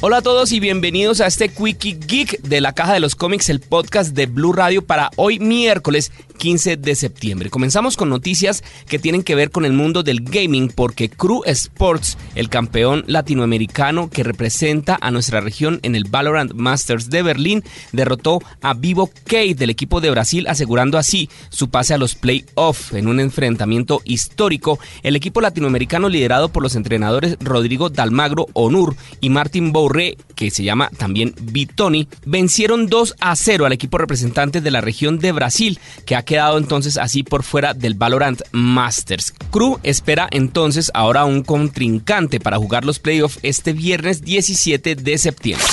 [0.00, 3.48] Hola a todos y bienvenidos a este Quickie Geek de la Caja de los Cómics,
[3.48, 7.50] el podcast de Blue Radio para hoy miércoles 15 de septiembre.
[7.50, 12.16] Comenzamos con noticias que tienen que ver con el mundo del gaming porque Crew Sports,
[12.36, 18.40] el campeón latinoamericano que representa a nuestra región en el Valorant Masters de Berlín, derrotó
[18.62, 23.08] a Vivo K del equipo de Brasil asegurando así su pase a los playoffs en
[23.08, 24.78] un enfrentamiento histórico.
[25.02, 30.64] El equipo latinoamericano liderado por los entrenadores Rodrigo Dalmagro Onur y Martin Bourré, que se
[30.64, 35.78] llama también Vitoni, vencieron 2 a 0 al equipo representante de la región de Brasil,
[36.04, 39.32] que ha quedado entonces así por fuera del Valorant Masters.
[39.50, 45.66] Crew espera entonces ahora un contrincante para jugar los playoffs este viernes 17 de septiembre.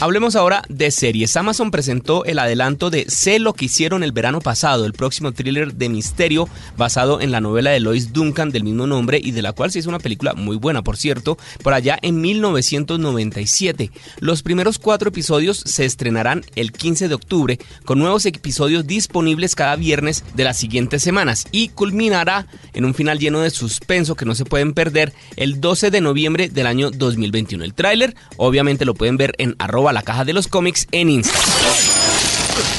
[0.00, 1.36] Hablemos ahora de series.
[1.36, 5.74] Amazon presentó el adelanto de Sé lo que hicieron el verano pasado, el próximo thriller
[5.74, 9.52] de misterio basado en la novela de Lois Duncan del mismo nombre y de la
[9.52, 13.90] cual se hizo una película muy buena, por cierto, por allá en 1997.
[14.20, 19.74] Los primeros cuatro episodios se estrenarán el 15 de octubre con nuevos episodios disponibles cada
[19.74, 24.36] viernes de las siguientes semanas y culminará en un final lleno de suspenso que no
[24.36, 27.64] se pueden perder el 12 de noviembre del año 2021.
[27.64, 32.07] El tráiler obviamente lo pueden ver en arroba la caja de los cómics en Instagram.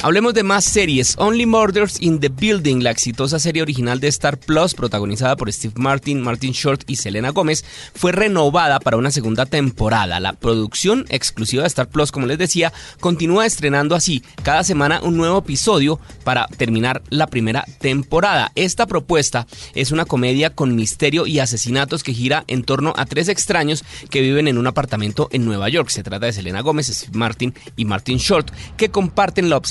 [0.01, 1.15] Hablemos de más series.
[1.17, 5.73] Only Murders in the Building, la exitosa serie original de Star Plus, protagonizada por Steve
[5.77, 10.19] Martin, Martin Short y Selena Gómez, fue renovada para una segunda temporada.
[10.19, 15.17] La producción exclusiva de Star Plus, como les decía, continúa estrenando así cada semana un
[15.17, 18.51] nuevo episodio para terminar la primera temporada.
[18.55, 23.27] Esta propuesta es una comedia con misterio y asesinatos que gira en torno a tres
[23.27, 25.89] extraños que viven en un apartamento en Nueva York.
[25.89, 29.68] Se trata de Selena Gómez, Steve Martin y Martin Short, que comparten la obsesión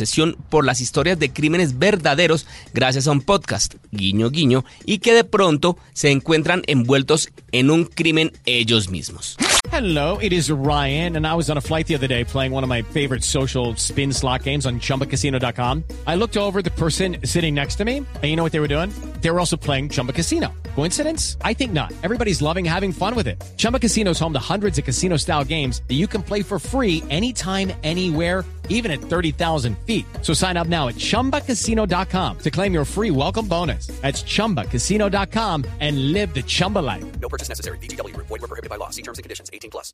[0.50, 5.24] por las historias de crímenes verdaderos gracias a un podcast, guiño guiño, y que de
[5.24, 9.36] pronto se encuentran envueltos en un crimen ellos mismos.
[9.70, 12.64] Hello, it is Ryan, and I was on a flight the other day playing one
[12.64, 15.84] of my favorite social spin slot games on chumbacasino.com.
[16.06, 18.68] I looked over the person sitting next to me, and you know what they were
[18.68, 18.90] doing?
[19.20, 20.54] They were also playing Chumba Casino.
[20.74, 21.36] Coincidence?
[21.42, 21.92] I think not.
[22.02, 23.42] Everybody's loving having fun with it.
[23.56, 26.58] Chumba Casino is home to hundreds of casino style games that you can play for
[26.58, 30.06] free anytime, anywhere even at 30,000 feet.
[30.22, 33.88] So sign up now at ChumbaCasino.com to claim your free welcome bonus.
[34.00, 37.04] That's ChumbaCasino.com and live the Chumba life.
[37.20, 37.78] No purchase necessary.
[37.78, 38.16] BGW.
[38.16, 38.90] Void were prohibited by law.
[38.90, 39.50] See terms and conditions.
[39.52, 39.92] 18 plus.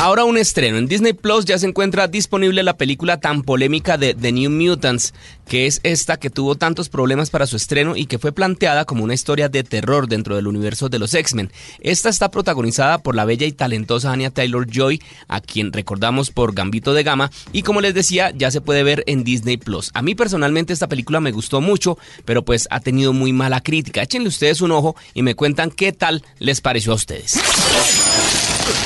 [0.00, 0.78] Ahora un estreno.
[0.78, 5.14] En Disney Plus ya se encuentra disponible la película tan polémica de The New Mutants,
[5.46, 9.04] que es esta que tuvo tantos problemas para su estreno y que fue planteada como
[9.04, 11.52] una historia de terror dentro del universo de los X-Men.
[11.80, 16.92] Esta está protagonizada por la bella y talentosa Anya Taylor-Joy, a quien recordamos por Gambito
[16.94, 19.90] de Gama, y como les decía, ya se puede ver en Disney Plus.
[19.94, 24.02] A mí personalmente esta película me gustó mucho, pero pues ha tenido muy mala crítica.
[24.02, 27.38] Échenle ustedes un ojo y me cuentan qué tal les pareció a ustedes.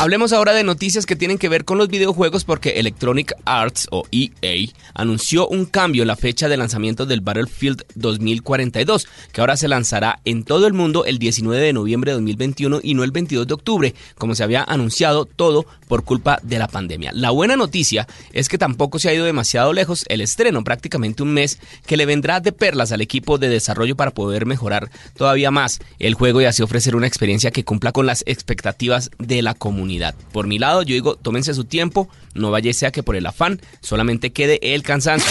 [0.00, 4.04] Hablemos ahora de noticias que tienen que ver con los videojuegos porque Electronic Arts o
[4.12, 9.68] EA anunció un cambio en la fecha de lanzamiento del Battlefield 2042, que ahora se
[9.68, 13.46] lanzará en todo el mundo el 19 de noviembre de 2021 y no el 22
[13.46, 17.10] de octubre, como se había anunciado todo por culpa de la pandemia.
[17.12, 21.34] La buena noticia es que tampoco se ha ido demasiado lejos el estreno, prácticamente un
[21.34, 25.80] mes, que le vendrá de perlas al equipo de desarrollo para poder mejorar todavía más
[25.98, 29.67] el juego y así ofrecer una experiencia que cumpla con las expectativas de la comunidad.
[30.32, 33.60] Por mi lado, yo digo, tómense su tiempo, no vaya sea que por el afán
[33.80, 35.30] solamente quede el cansancio.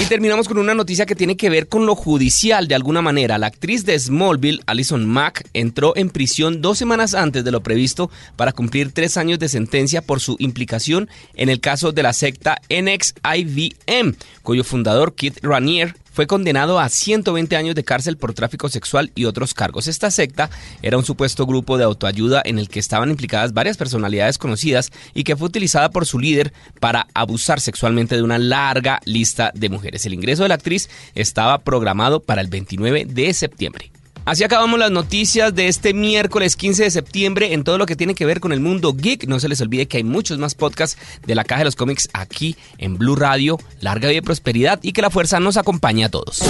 [0.00, 3.38] Y terminamos con una noticia que tiene que ver con lo judicial de alguna manera.
[3.38, 8.10] La actriz de Smallville, Alison Mack, entró en prisión dos semanas antes de lo previsto
[8.34, 12.60] para cumplir tres años de sentencia por su implicación en el caso de la secta
[12.70, 19.10] NXIVM, cuyo fundador, Kit Ranier, fue condenado a 120 años de cárcel por tráfico sexual
[19.16, 19.88] y otros cargos.
[19.88, 20.48] Esta secta
[20.80, 25.24] era un supuesto grupo de autoayuda en el que estaban implicadas varias personalidades conocidas y
[25.24, 30.06] que fue utilizada por su líder para abusar sexualmente de una larga lista de mujeres.
[30.06, 33.90] El ingreso de la actriz estaba programado para el 29 de septiembre.
[34.24, 38.14] Así acabamos las noticias de este miércoles 15 de septiembre en todo lo que tiene
[38.14, 39.26] que ver con el mundo geek.
[39.26, 42.08] No se les olvide que hay muchos más podcasts de la Caja de los Cómics
[42.14, 43.58] aquí en Blue Radio.
[43.80, 46.42] Larga vida y prosperidad y que la fuerza nos acompañe a todos.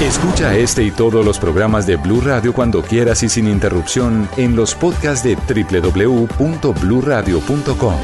[0.00, 4.54] Escucha este y todos los programas de Blue Radio cuando quieras y sin interrupción en
[4.54, 7.96] los podcasts de www.bluradio.com.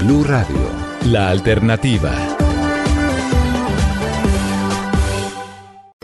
[0.00, 0.70] Blue Radio,
[1.04, 2.41] la alternativa.